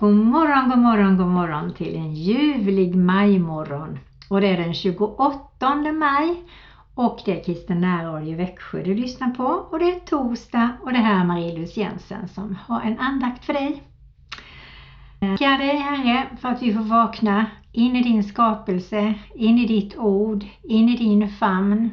[0.00, 3.98] Ja, god morgon, god morgon, god morgon till en ljuvlig majmorgon.
[4.30, 6.42] Och det är den 28 maj
[6.94, 10.98] och det är Kristen närradio Växjö du lyssnar på och det är torsdag och det
[10.98, 13.82] här är Marie-Louise Jensen som har en andakt för dig.
[15.20, 19.66] Eh, Tackar dig Herre för att vi får vakna in i din skapelse, in i
[19.66, 21.90] ditt ord, in i din famn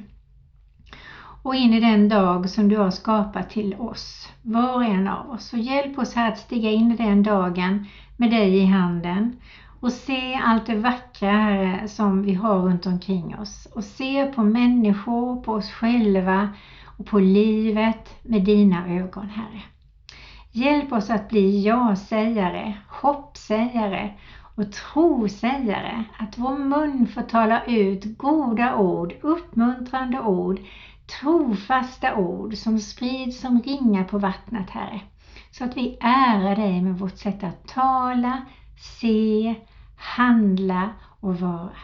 [1.45, 5.29] och in i den dag som du har skapat till oss, var och en av
[5.29, 5.53] oss.
[5.53, 7.85] Och hjälp oss här att stiga in i den dagen
[8.17, 9.39] med dig i handen
[9.79, 14.43] och se allt det vackra Herre som vi har runt omkring oss och se på
[14.43, 16.49] människor, på oss själva
[16.97, 19.61] och på livet med dina ögon Herre.
[20.51, 24.13] Hjälp oss att bli ja-sägare, hoppsägare
[24.55, 30.59] och trosägare, att vår mun får tala ut goda ord, uppmuntrande ord,
[31.07, 35.01] trofasta ord som sprids som ringar på vattnet, Herre.
[35.51, 38.45] Så att vi ärar dig med vårt sätt att tala,
[38.77, 39.55] se,
[39.95, 40.89] handla
[41.19, 41.77] och vara.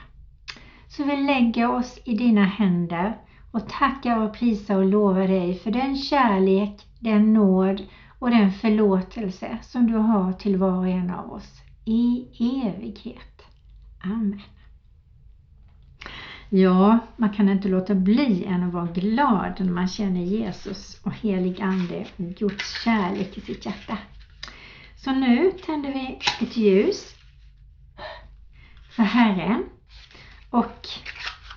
[0.88, 3.18] Så vi lägger oss i dina händer
[3.52, 7.84] och tackar och prisar och lovar dig för den kärlek, den nåd
[8.20, 13.42] och den förlåtelse som du har till var och en av oss i evighet.
[14.04, 14.42] Amen.
[16.54, 21.14] Ja, man kan inte låta bli än att vara glad när man känner Jesus och
[21.14, 23.98] helig Ande och Guds kärlek i sitt hjärta.
[24.96, 27.16] Så nu tänder vi ett ljus
[28.96, 29.64] för Herren
[30.50, 30.88] och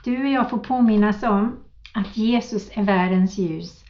[0.04, 1.56] du och jag får påminnas om
[1.94, 3.84] att Jesus är världens ljus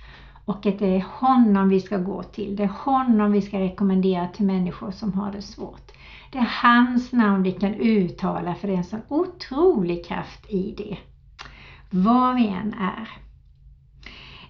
[0.45, 2.57] och att det är honom vi ska gå till.
[2.57, 5.93] Det är honom vi ska rekommendera till människor som har det svårt.
[6.35, 10.75] Det är hans namn vi kan uttala för det är en sån otrolig kraft i
[10.77, 10.99] det.
[11.91, 13.09] Var vi än är.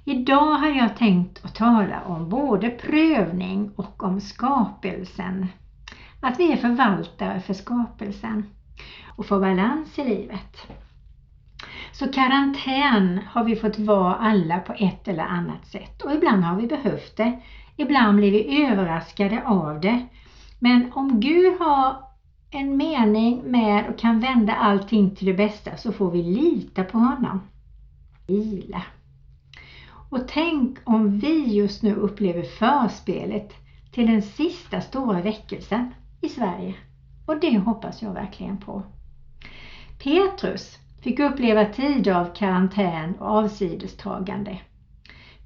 [0.05, 5.47] Idag har jag tänkt att tala om både prövning och om skapelsen.
[6.21, 8.51] Att vi är förvaltare för skapelsen
[9.17, 10.67] och får balans i livet.
[11.93, 16.57] Så karantän har vi fått vara alla på ett eller annat sätt och ibland har
[16.57, 17.41] vi behövt det.
[17.77, 20.07] Ibland blir vi överraskade av det
[20.65, 21.97] men om Gud har
[22.51, 26.99] en mening med och kan vända allting till det bästa så får vi lita på
[26.99, 27.41] honom.
[28.27, 28.83] Vila.
[30.11, 33.53] Och tänk om vi just nu upplever förspelet
[33.93, 36.75] till den sista stora väckelsen i Sverige.
[37.27, 38.83] Och det hoppas jag verkligen på.
[40.03, 44.59] Petrus fick uppleva tider av karantän och avsidestagande.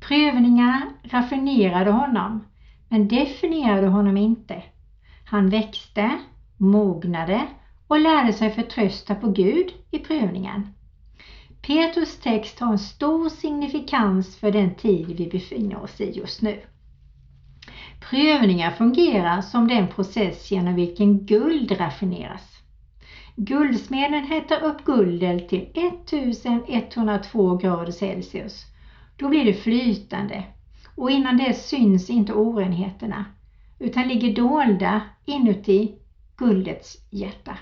[0.00, 2.44] Prövningarna raffinerade honom,
[2.88, 4.62] men definierade honom inte.
[5.30, 6.18] Han växte,
[6.56, 7.46] mognade
[7.88, 10.64] och lärde sig förtrösta på Gud i prövningen.
[11.62, 16.56] Petrus text har en stor signifikans för den tid vi befinner oss i just nu.
[18.00, 22.62] Prövningar fungerar som den process genom vilken guld raffineras.
[23.36, 28.66] Guldsmeden hettar upp guldet till 1102 grader Celsius.
[29.16, 30.44] Då blir det flytande
[30.94, 33.24] och innan det syns inte orenheterna
[33.78, 35.94] utan ligger dolda inuti
[36.36, 37.58] guldets hjärta.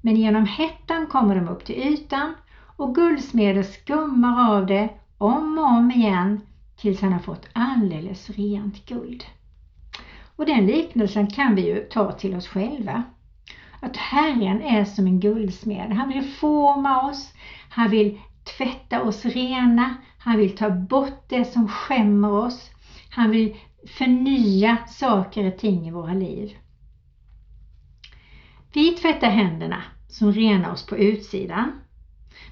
[0.00, 2.34] Men genom hettan kommer de upp till ytan
[2.76, 4.88] och guldsmeden skummar av det
[5.18, 6.40] om och om igen
[6.76, 9.24] tills han har fått alldeles rent guld.
[10.36, 13.02] Och den liknelsen kan vi ju ta till oss själva.
[13.80, 15.92] Att Herren är som en guldsmed.
[15.92, 17.32] Han vill forma oss,
[17.68, 18.20] han vill
[18.56, 22.70] tvätta oss rena, han vill ta bort det som skämmer oss.
[23.10, 26.56] Han vill förnya saker och ting i våra liv.
[28.72, 31.72] Vi tvättar händerna som renar oss på utsidan.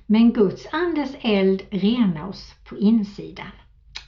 [0.07, 3.51] Men Guds andes eld renar oss på insidan.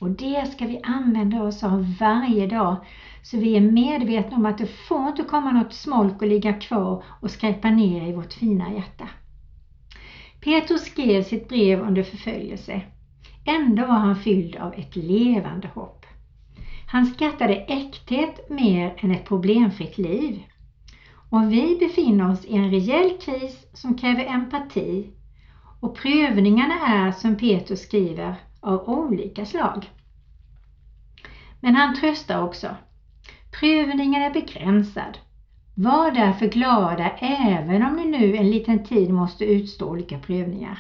[0.00, 2.76] Och det ska vi använda oss av varje dag
[3.22, 7.04] så vi är medvetna om att det får inte komma något smolk och ligga kvar
[7.20, 9.08] och skräpa ner i vårt fina hjärta.
[10.40, 12.80] Petrus skrev sitt brev under förföljelse.
[13.44, 16.05] Ändå var han fylld av ett levande hopp.
[16.96, 20.42] Han skattade äkthet mer än ett problemfritt liv.
[21.30, 25.10] Och vi befinner oss i en rejäl kris som kräver empati
[25.80, 29.90] och prövningarna är, som Petrus skriver, av olika slag.
[31.60, 32.76] Men han tröstar också.
[33.60, 35.18] Prövningen är begränsad.
[35.74, 40.78] Var därför glada även om ni nu en liten tid måste utstå olika prövningar.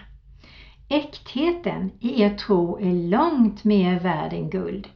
[0.88, 4.88] Äktheten i er tro är långt mer värd än guld.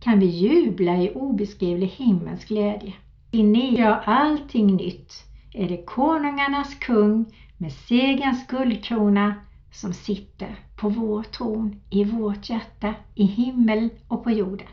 [0.00, 2.92] Kan vi jubla i obeskrivlig himmelsk glädje.
[3.30, 5.14] I ni gör allting nytt.
[5.52, 7.24] Är det konungarnas kung
[7.56, 9.34] med segerns guldkrona
[9.72, 14.66] som sitter på vår tron, i vårt hjärta, i himmel och på jorden.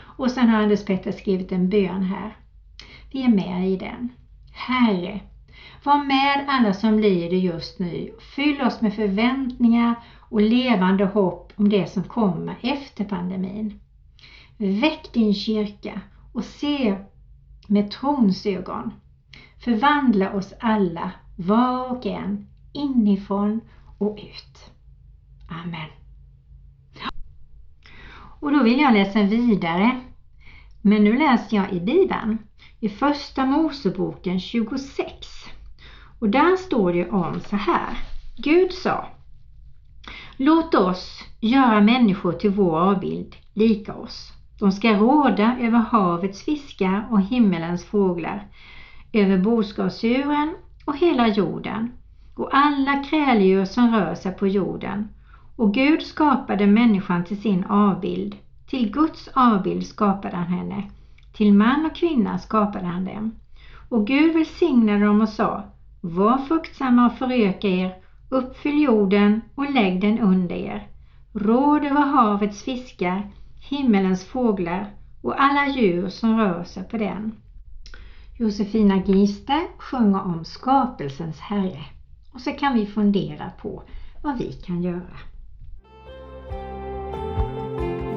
[0.00, 2.36] Och sen har Anders Petter skrivit en bön här.
[3.12, 4.08] Vi är med i den.
[4.52, 5.20] Herre,
[5.84, 8.14] var med alla som lider just nu.
[8.36, 13.80] Fyll oss med förväntningar och levande hopp om det som kommer efter pandemin.
[14.62, 16.00] Väck din kyrka
[16.32, 16.96] och se
[17.66, 18.92] med trons ögon.
[19.64, 23.60] Förvandla oss alla, var och en, inifrån
[23.98, 24.72] och ut.
[25.48, 25.88] Amen.
[28.40, 30.00] Och då vill jag läsa vidare.
[30.82, 32.38] Men nu läser jag i Bibeln,
[32.80, 35.06] i Första Moseboken 26.
[36.18, 37.98] Och där står det om så här.
[38.36, 39.08] Gud sa
[40.36, 44.32] Låt oss göra människor till vår avbild, lika oss.
[44.60, 48.46] De ska råda över havets fiskar och himmelens fåglar,
[49.12, 50.54] över boskapsdjuren
[50.84, 51.92] och hela jorden
[52.34, 55.08] och alla kräldjur som rör sig på jorden.
[55.56, 58.36] Och Gud skapade människan till sin avbild.
[58.66, 60.90] Till Guds avbild skapade han henne.
[61.32, 63.34] Till man och kvinna skapade han dem.
[63.88, 65.64] Och Gud välsignade dem och sa
[66.00, 67.94] Var fruktsamma och föröka er,
[68.28, 70.86] uppfyll jorden och lägg den under er.
[71.32, 73.30] Råd över havets fiskar,
[73.60, 74.90] himmelens fåglar
[75.22, 77.34] och alla djur som rör sig på den.
[78.38, 81.84] Josefina Giste sjunger om skapelsens Herre.
[82.32, 83.82] Och så kan vi fundera på
[84.22, 85.18] vad vi kan göra.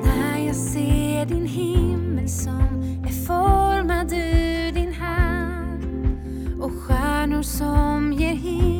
[0.03, 5.83] När jag ser din himmel som är formad ur din hand
[6.61, 8.72] och stjärnor som ger himmel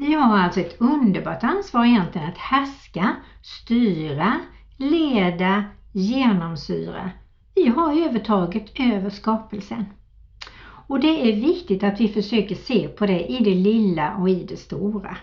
[0.00, 4.40] Vi har alltså ett underbart ansvar egentligen att härska, styra,
[4.76, 7.10] leda, genomsyra.
[7.54, 9.84] Vi har övertaget över skapelsen.
[10.86, 14.44] Och det är viktigt att vi försöker se på det i det lilla och i
[14.44, 15.16] det stora.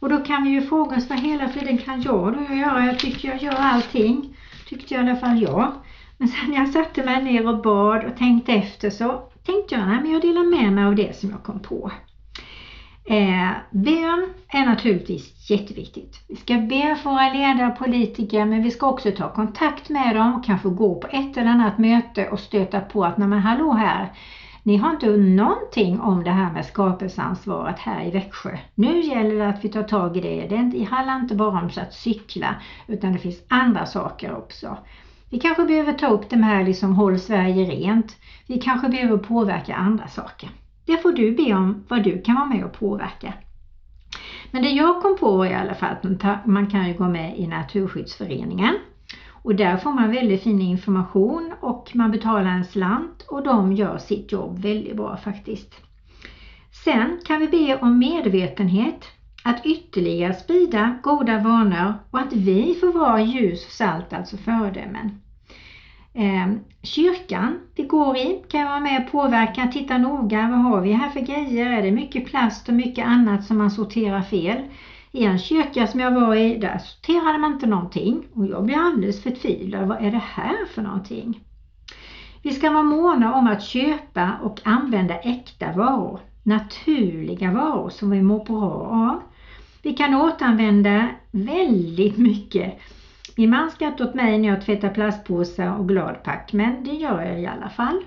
[0.00, 2.86] Och då kan vi ju fråga oss vad hela friden kan jag då göra?
[2.86, 4.36] Jag tycker jag gör allting.
[4.68, 5.72] Tyckte i alla fall jag.
[6.16, 9.88] Men sen när jag satte mig ner och bad och tänkte efter så tänkte jag
[9.88, 11.90] nej men jag delar med mig av det som jag kom på.
[13.10, 16.24] Eh, bön är naturligtvis jätteviktigt.
[16.28, 20.14] Vi ska be för våra ledare och politiker men vi ska också ta kontakt med
[20.14, 23.38] dem och kanske gå på ett eller annat möte och stöta på att nej men
[23.38, 24.12] hallå här,
[24.62, 28.58] ni har inte någonting om det här med skapelseansvaret här i Växjö.
[28.74, 30.62] Nu gäller det att vi tar tag i det.
[30.62, 32.54] Det handlar inte bara om att cykla
[32.86, 34.76] utan det finns andra saker också.
[35.30, 38.16] Vi kanske behöver ta upp det här liksom håll Sverige rent.
[38.46, 40.50] Vi kanske behöver påverka andra saker.
[40.88, 43.32] Det får du be om vad du kan vara med och påverka.
[44.50, 47.38] Men det jag kom på var i alla fall att man kan ju gå med
[47.38, 48.74] i Naturskyddsföreningen.
[49.42, 53.98] Och där får man väldigt fin information och man betalar en slant och de gör
[53.98, 55.74] sitt jobb väldigt bra faktiskt.
[56.84, 59.04] Sen kan vi be om medvetenhet,
[59.44, 65.20] att ytterligare sprida goda vanor och att vi får vara ljus och salt, alltså föredömen.
[66.18, 66.48] Eh,
[66.82, 70.92] kyrkan vi går i kan jag vara med och påverka, titta noga, vad har vi
[70.92, 71.70] här för grejer?
[71.70, 74.62] Är det mycket plast och mycket annat som man sorterar fel?
[75.12, 78.78] I en kyrka som jag var i, där sorterade man inte någonting och jag blev
[78.78, 79.88] alldeles förtvivlad.
[79.88, 81.40] Vad är det här för någonting?
[82.42, 88.22] Vi ska vara måna om att köpa och använda äkta varor, naturliga varor som vi
[88.22, 89.22] mår bra av.
[89.82, 92.78] Vi kan återanvända väldigt mycket.
[93.38, 97.40] Min man skrattar åt mig när jag tvättar plastpåsar och gladpack men det gör jag
[97.40, 98.04] i alla fall.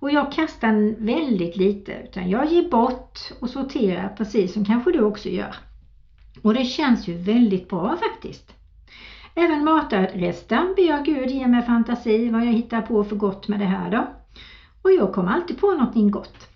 [0.00, 5.02] Och jag kastar väldigt lite utan jag ger bort och sorterar precis som kanske du
[5.02, 5.54] också gör.
[6.42, 8.54] Och det känns ju väldigt bra faktiskt.
[9.34, 13.58] Även matrester ber jag Gud ge mig fantasi vad jag hittar på för gott med
[13.58, 14.06] det här då.
[14.82, 16.48] Och jag kommer alltid på någonting gott.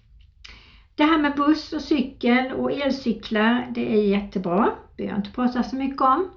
[0.95, 4.71] Det här med buss och cykel och elcyklar, det är jättebra.
[4.97, 6.31] Det behöver jag inte prata så mycket om.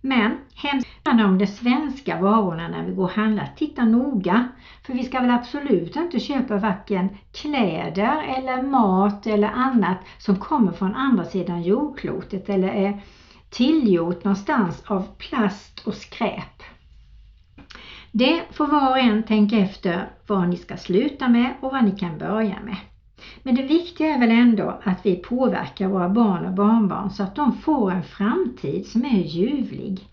[0.00, 4.48] Men hemskt om de svenska varorna när vi går och handlar, titta noga.
[4.86, 10.72] För vi ska väl absolut inte köpa varken kläder eller mat eller annat som kommer
[10.72, 13.00] från andra sidan jordklotet eller är
[13.50, 16.62] tillgjort någonstans av plast och skräp.
[18.12, 21.90] Det får var och en tänka efter vad ni ska sluta med och vad ni
[21.98, 22.76] kan börja med.
[23.42, 27.34] Men det viktiga är väl ändå att vi påverkar våra barn och barnbarn så att
[27.34, 30.08] de får en framtid som är ljuvlig.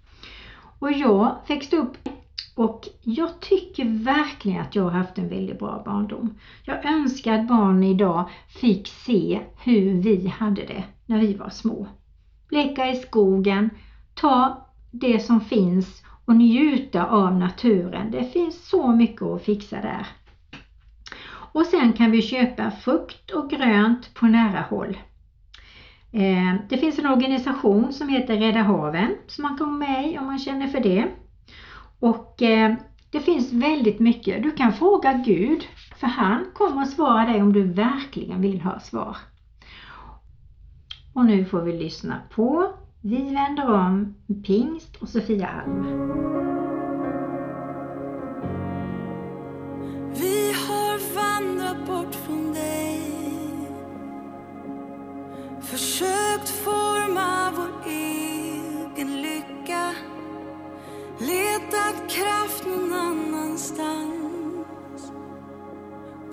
[0.80, 1.98] Och jag växte upp
[2.56, 6.36] och jag tycker verkligen att jag har haft en väldigt bra barndom.
[6.64, 11.88] Jag önskar att barn idag fick se hur vi hade det när vi var små.
[12.50, 13.70] Leka i skogen,
[14.14, 18.12] ta det som finns och njuta av naturen.
[18.12, 20.08] Det finns så mycket att fixa där.
[21.58, 24.98] Och sen kan vi köpa frukt och grönt på nära håll.
[26.12, 30.18] Eh, det finns en organisation som heter Rädda haven som man kan vara med i
[30.18, 31.08] om man känner för det.
[32.00, 32.76] Och eh,
[33.12, 34.44] det finns väldigt mycket.
[34.44, 38.80] Du kan fråga Gud för han kommer att svara dig om du verkligen vill ha
[38.80, 39.18] svar.
[41.14, 46.08] Och nu får vi lyssna på Vi vänder om Pingst och Sofia Alm.
[51.88, 53.01] Bort från dig.
[55.62, 59.94] Försökt forma vår egen lycka.
[61.20, 65.12] Letat kraft någon annanstans.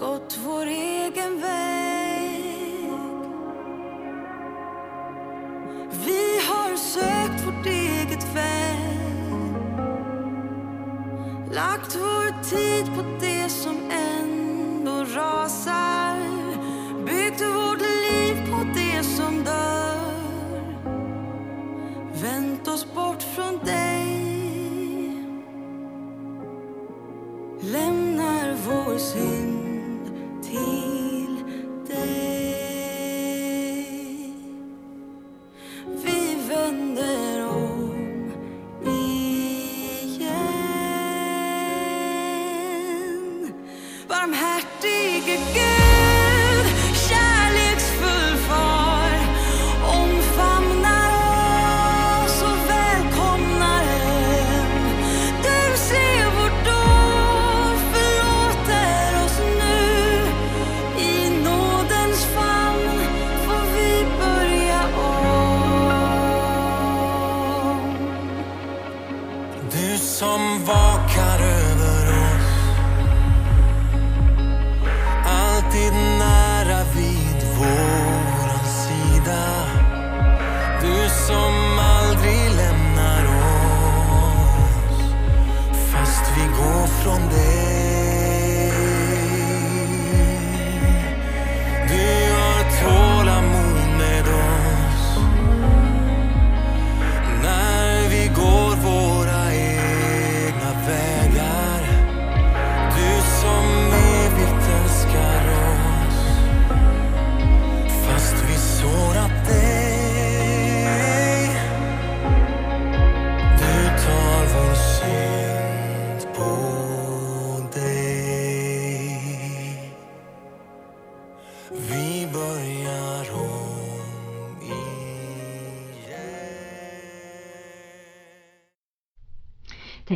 [0.00, 2.90] Gått vår egen väg.
[6.06, 8.64] Vi har sökt vårt eget väg
[11.54, 13.33] Lagt vår tid på det.
[44.24, 45.73] Barmhärtige Gud,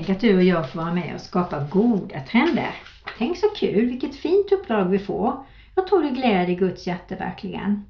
[0.09, 2.71] Tänk att du och jag får vara med och skapa goda trender.
[3.19, 5.45] Tänk så kul, vilket fint uppdrag vi får.
[5.75, 7.85] Jag tror det gläder Guds hjärta verkligen.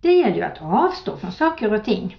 [0.00, 2.16] Det gäller ju att avstå från saker och ting.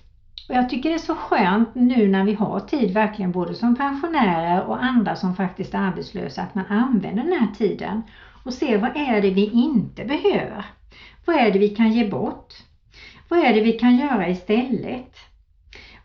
[0.49, 3.75] Och jag tycker det är så skönt nu när vi har tid verkligen både som
[3.75, 8.01] pensionärer och andra som faktiskt är arbetslösa att man använder den här tiden
[8.43, 10.65] och ser vad är det vi inte behöver.
[11.25, 12.53] Vad är det vi kan ge bort?
[13.29, 15.17] Vad är det vi kan göra istället?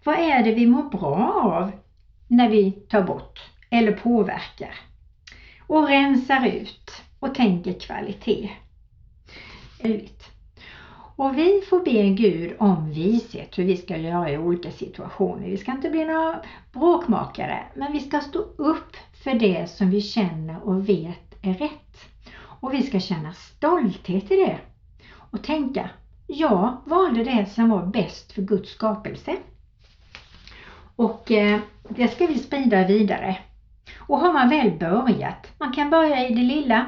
[0.04, 1.72] Vad är det vi mår bra av
[2.28, 4.74] när vi tar bort eller påverkar?
[5.66, 8.50] Och rensar ut och tänker kvalitet.
[11.16, 15.48] Och vi får be Gud om vishet hur vi ska göra i olika situationer.
[15.48, 16.42] Vi ska inte bli några
[16.72, 22.08] bråkmakare, men vi ska stå upp för det som vi känner och vet är rätt.
[22.38, 24.58] Och vi ska känna stolthet i det
[25.30, 25.90] och tänka,
[26.26, 29.36] jag valde det som var bäst för Guds skapelse.
[30.98, 33.36] Och eh, det ska vi sprida vidare.
[33.98, 36.86] Och har man väl börjat, man kan börja i det lilla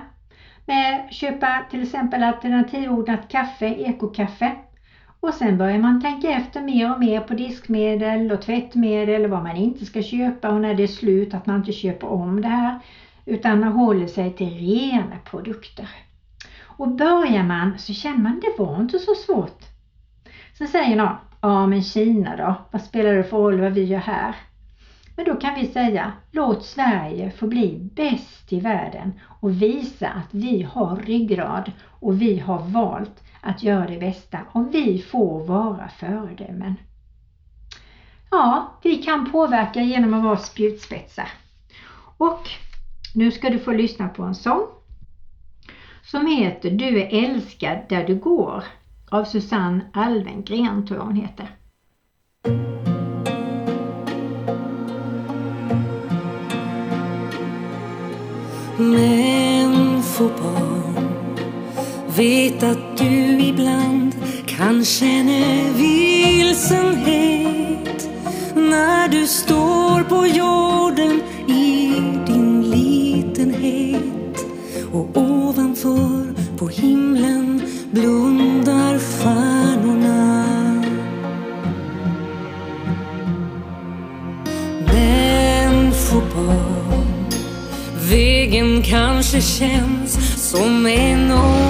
[0.66, 4.56] med att köpa till exempel alternativodlat kaffe, ekokaffe.
[5.20, 9.42] Och sen börjar man tänka efter mer och mer på diskmedel och tvättmedel och vad
[9.42, 12.48] man inte ska köpa och när det är slut att man inte köper om det
[12.48, 12.78] här
[13.24, 15.88] utan man håller sig till rena produkter.
[16.62, 19.62] Och börjar man så känner man det var inte så svårt.
[20.58, 23.98] Sen säger någon, ja men Kina då, vad spelar det för roll vad vi gör
[23.98, 24.36] här?
[25.16, 30.34] Men då kan vi säga, låt Sverige få bli bäst i världen och visa att
[30.34, 35.88] vi har ryggrad och vi har valt att göra det bästa och vi får vara
[35.88, 36.74] föredömen.
[38.30, 41.28] Ja, vi kan påverka genom att vara spjutspetsar.
[42.16, 42.48] Och
[43.14, 44.66] nu ska du få lyssna på en sång
[46.02, 48.64] som heter Du är älskad där du går
[49.10, 51.56] av Susanne Alvengren tror jag hon heter.
[58.78, 61.08] Men få barn
[62.16, 64.14] vet att du ibland
[64.46, 67.20] kan känna vilsenhet
[68.54, 71.92] när du står på jorden i
[72.26, 74.44] din litenhet
[74.92, 78.19] och ovanför på himlen blå
[88.90, 91.69] kanske känns som en år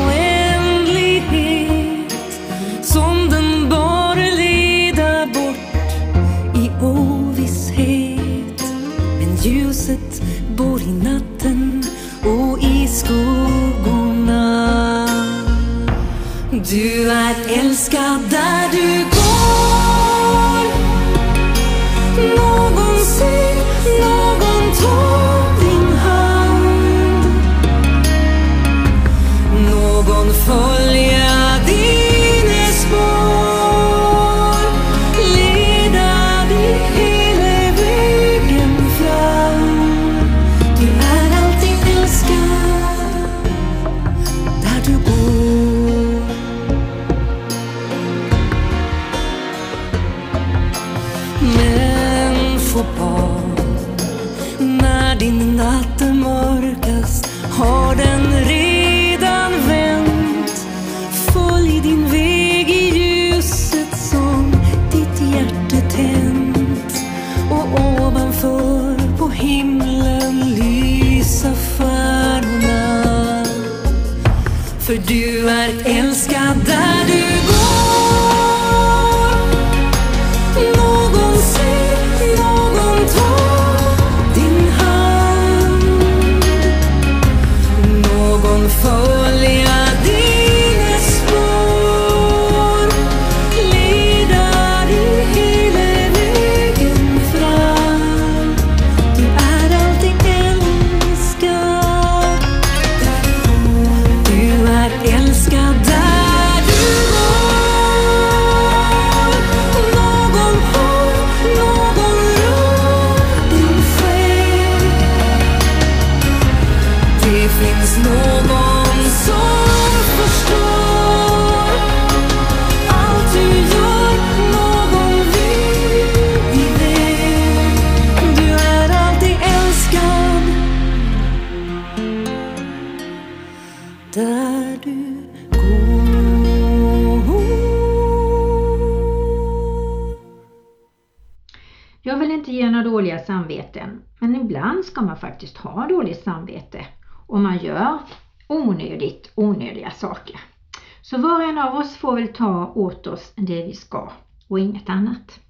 [151.31, 154.13] var och en av oss får väl ta åt oss det vi ska
[154.49, 155.41] och inget annat.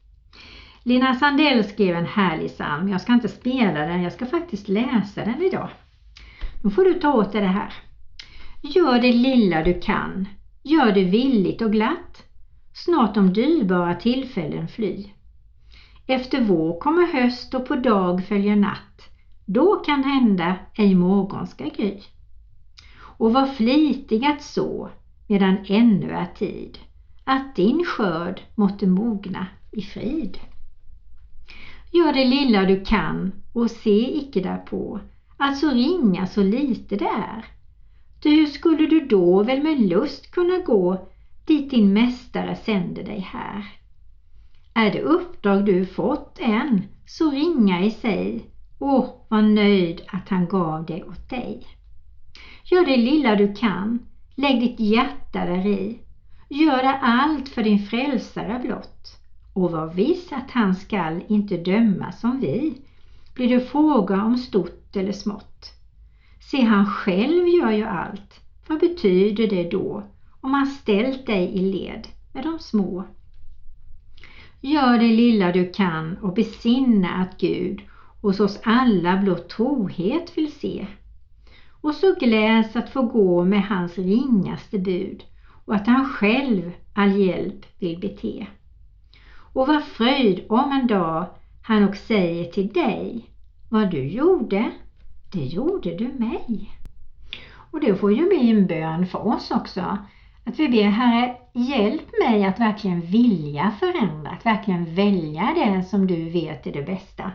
[0.83, 2.89] Lina Sandell skrev en härlig psalm.
[2.89, 5.69] Jag ska inte spela den, jag ska faktiskt läsa den idag.
[6.63, 7.73] Då får du ta åt dig det här.
[8.63, 10.29] Gör det lilla du kan.
[10.63, 12.23] Gör det villigt och glatt.
[12.75, 15.07] Snart de dyrbara tillfällen fly.
[16.07, 19.09] Efter vår kommer höst och på dag följer natt.
[19.47, 22.01] Då kan hända ej morgon ska gry.
[23.19, 24.91] Och var flitig att så
[25.31, 26.79] medan ännu är tid.
[27.25, 30.39] att din skörd måtte mogna i frid.
[31.93, 35.01] Gör det lilla du kan och se icke därpå
[35.37, 37.45] att så ringa så lite det är.
[38.23, 41.09] Ty hur skulle du då väl med lust kunna gå
[41.47, 43.65] dit din mästare sänder dig här?
[44.75, 48.47] Är det uppdrag du fått än så ringa i sig
[48.79, 51.67] och var nöjd att han gav det åt dig.
[52.65, 53.99] Gör det lilla du kan,
[54.35, 55.99] lägg ditt hjärta där i.
[56.49, 59.21] Gör det allt för din frälsare blott
[59.53, 62.75] och var viss att han skall inte döma som vi,
[63.35, 65.73] blir det fråga om stort eller smått.
[66.51, 68.41] Se, han själv gör ju allt.
[68.69, 70.03] Vad betyder det då
[70.41, 73.05] om han ställt dig i led med de små?
[74.61, 77.83] Gör det lilla du kan och besinna att Gud
[78.21, 80.87] hos oss alla blott trohet vill se.
[81.81, 85.25] Och så gläds att få gå med hans ringaste bud
[85.65, 88.47] och att han själv all hjälp vill bete.
[89.53, 91.27] Och vad fröjd om en dag
[91.63, 93.25] han och säger till dig,
[93.69, 94.71] vad du gjorde,
[95.33, 96.71] det gjorde du mig.
[97.71, 99.99] Och det får ju bli en bön för oss också,
[100.45, 106.07] att vi ber Herre, hjälp mig att verkligen vilja förändra, att verkligen välja det som
[106.07, 107.33] du vet är det bästa.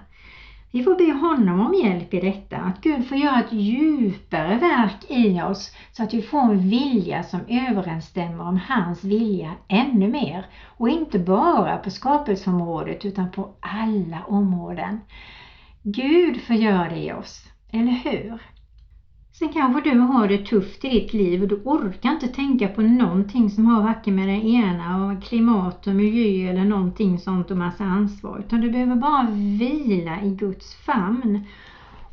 [0.75, 5.11] Vi får be honom om hjälp i detta, att Gud får göra ett djupare verk
[5.11, 10.45] i oss så att vi får en vilja som överensstämmer om hans vilja ännu mer.
[10.65, 14.99] Och inte bara på skapelseområdet utan på alla områden.
[15.83, 18.39] Gud får göra det i oss, eller hur?
[19.39, 22.81] Sen kanske du har det tufft i ditt liv och du orkar inte tänka på
[22.81, 27.57] någonting som har varken med det ena och klimat och miljö eller någonting sånt och
[27.57, 28.39] massa ansvar.
[28.39, 31.47] Utan du behöver bara vila i Guds famn.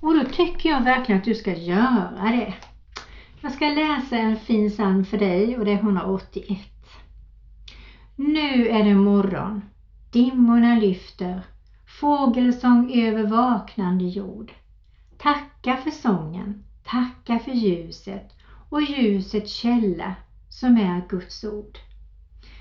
[0.01, 2.55] Och då tycker jag verkligen att du ska göra det.
[3.41, 6.59] Jag ska läsa en fin psalm för dig och det är 181.
[8.17, 9.63] Nu är det morgon.
[10.13, 11.43] Dimmorna lyfter.
[12.01, 14.53] Fågelsång över vaknande jord.
[15.19, 18.31] Tacka för sången Tacka för ljuset
[18.69, 20.15] och ljusets källa
[20.49, 21.79] som är Guds ord.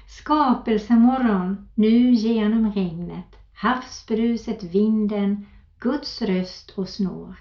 [0.08, 5.46] Skapelsemorgon nu genom regnet, havsbruset, vinden,
[5.80, 7.36] Guds röst och snår.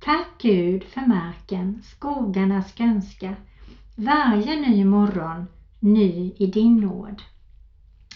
[0.00, 3.36] Tack Gud för marken, skogarnas grönska,
[3.96, 5.46] varje ny morgon
[5.80, 7.22] ny i din nåd.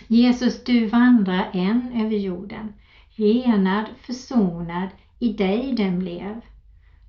[0.06, 2.72] Jesus, du vandrar än över jorden,
[3.08, 6.40] renad, försonad, i dig den blev.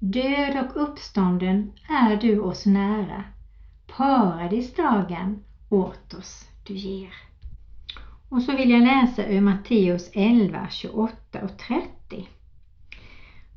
[0.02, 3.24] Död och uppstånden är du oss nära.
[3.98, 7.14] Paradisdagen åt oss du ger.
[8.30, 12.28] Och så vill jag läsa ur Matteus 11, 28 och 30.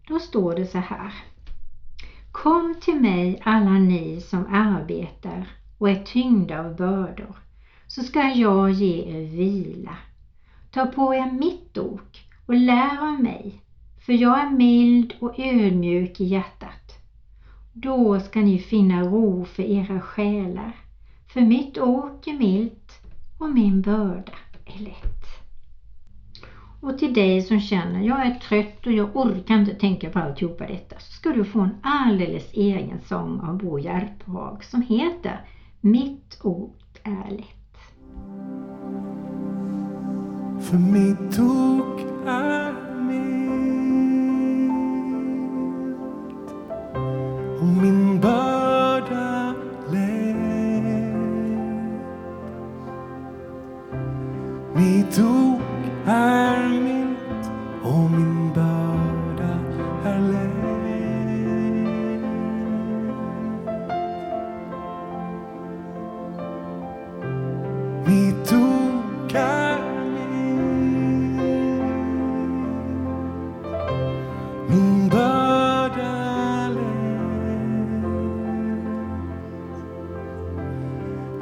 [0.09, 1.13] Då står det så här.
[2.33, 5.47] Kom till mig alla ni som arbetar
[5.79, 7.37] och är tyngda av bördor,
[7.87, 9.97] så ska jag ge er vila.
[10.71, 13.62] Ta på er mitt ok och lär av mig,
[14.07, 16.99] för jag är mild och ödmjuk i hjärtat.
[17.73, 20.77] Då ska ni finna ro för era själar,
[21.33, 22.93] för mitt ok är milt
[23.39, 24.33] och min börda
[24.65, 25.23] är lätt.
[26.81, 30.67] Och till dig som känner, jag är trött och jag orkar inte tänka på alltihopa
[30.67, 35.41] detta, så ska du få en alldeles egen sång av Bo Järpehag som heter
[35.81, 37.77] Mitt ok är lätt.
[40.65, 42.92] För mitt ok är
[47.63, 49.55] och min börda
[49.93, 50.37] lätt.
[54.75, 55.61] Mitt ok
[56.07, 56.52] är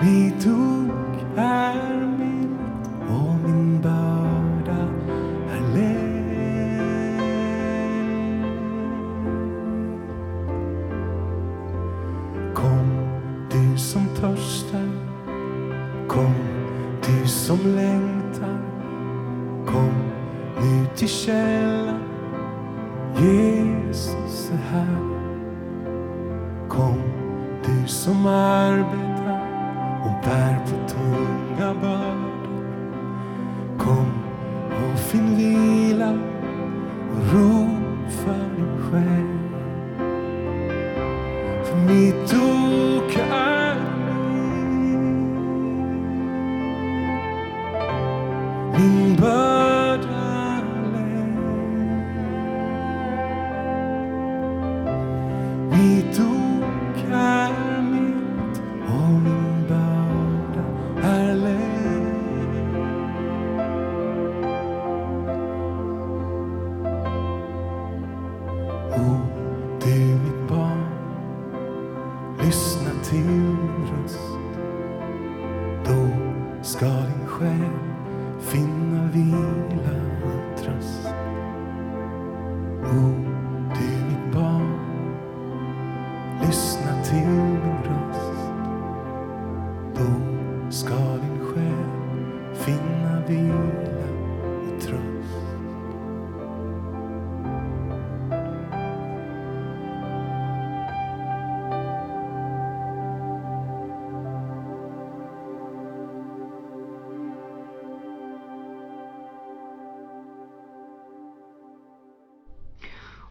[0.02, 0.90] ni tog
[1.36, 2.10] är
[56.00, 56.49] Espíritu.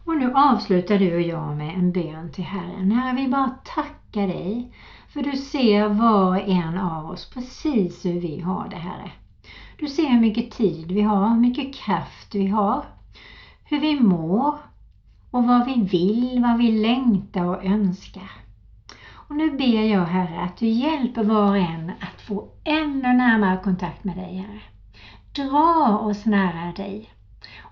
[0.04, 2.92] Och nu avslutar du och jag med en bön till Herren.
[2.92, 4.72] Herre, vi bara tackar dig
[5.08, 9.10] för du ser var och en av oss precis hur vi har det, Herre.
[9.76, 12.84] Du ser hur mycket tid vi har, hur mycket kraft vi har,
[13.64, 14.54] hur vi mår
[15.30, 18.30] och vad vi vill, vad vi längtar och önskar.
[19.12, 23.60] Och nu ber jag Herre att du hjälper var och en att få ännu närmare
[23.64, 24.60] kontakt med dig Herre.
[25.34, 27.10] Dra oss nära dig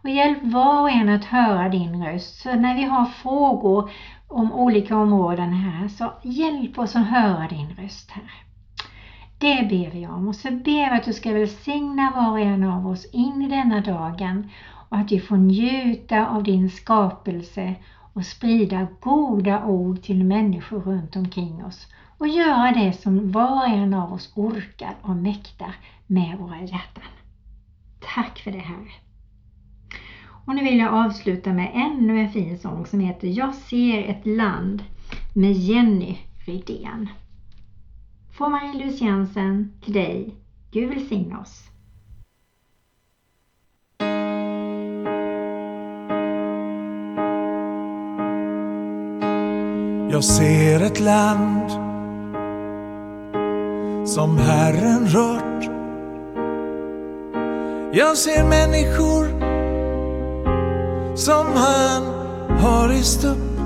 [0.08, 2.40] och hjälp var och en att höra din röst.
[2.40, 3.90] Så när vi har frågor
[4.28, 8.30] om olika områden här så hjälp oss att höra din röst här.
[9.38, 12.64] Det ber vi om och så ber vi att du ska välsigna var och en
[12.64, 14.50] av oss in i denna dagen
[14.88, 17.74] och att vi får njuta av din skapelse
[18.12, 21.86] och sprida goda ord till människor runt omkring oss
[22.18, 25.74] och göra det som var och en av oss orkar och mäktar
[26.06, 27.10] med våra hjärtan.
[28.14, 29.07] Tack för det Herre.
[30.48, 34.26] Och nu vill jag avsluta med ännu en fin sång som heter Jag ser ett
[34.26, 34.82] land
[35.34, 37.08] med Jenny Rydén.
[38.32, 40.34] Från Marie-Louise Jensen till dig.
[40.72, 41.64] Gud välsigne oss.
[50.10, 51.70] Jag ser ett land
[54.08, 55.64] som Herren rört.
[57.94, 59.47] Jag ser människor
[61.18, 62.02] som han
[62.60, 63.60] har rest upp.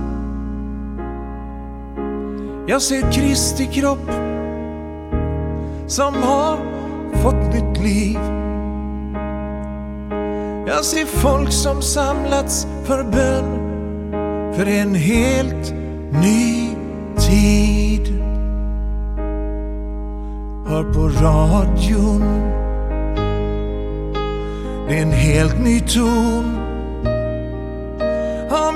[2.66, 4.10] Jag ser Kristi kropp
[5.86, 6.56] som har
[7.22, 8.18] fått nytt liv.
[10.66, 13.58] Jag ser folk som samlats för bön
[14.54, 15.74] för en helt
[16.10, 16.68] ny
[17.18, 18.22] tid.
[20.66, 22.22] Hör på radion.
[24.88, 26.61] Det är en helt ny ton.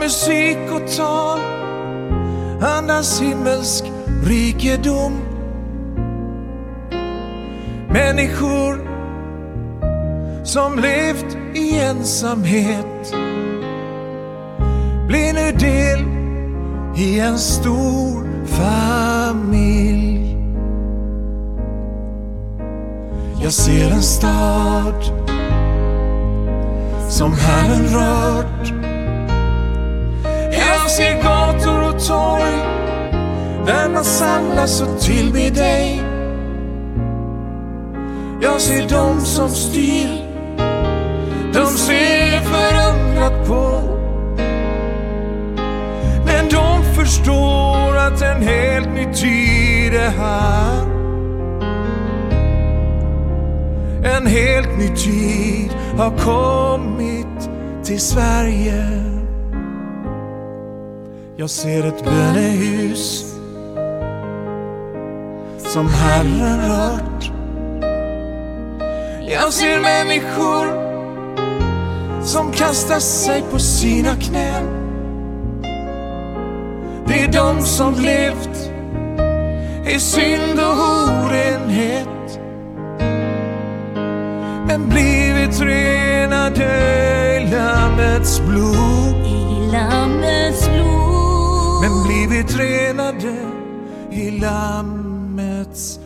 [0.06, 1.40] Musik och tal.
[2.60, 3.84] Andas himmelsk
[4.24, 5.12] rikedom.
[7.88, 8.88] Människor
[10.44, 13.14] som levt i ensamhet
[15.08, 16.00] blir nu del
[16.96, 20.36] i en stor familj.
[23.42, 25.04] Jag ser en stad
[27.08, 28.95] som Herren rört.
[30.86, 32.58] Jag ser gator och torg
[33.66, 36.02] där man samlas och tillber dig.
[38.40, 40.08] Jag ser dem som styr,
[41.52, 43.82] de ser förundrat på.
[46.26, 50.82] Men de förstår att en helt ny tid är här.
[54.16, 57.50] En helt ny tid har kommit
[57.84, 59.05] till Sverige.
[61.38, 63.34] Jag ser ett bönehus
[65.58, 67.30] som Herren rört.
[69.30, 70.86] Jag ser människor
[72.22, 74.64] som kastar sig på sina knän.
[77.06, 78.70] Det är de som levt
[79.88, 80.78] i synd och
[81.24, 82.40] orenhet
[84.66, 86.64] men blivit renade
[87.36, 89.16] i Lammets blod.
[89.26, 90.95] I Lammets blod
[92.36, 93.34] vi tränade
[94.10, 96.00] i Lammets.